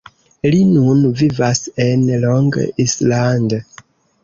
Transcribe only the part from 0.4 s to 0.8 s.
Li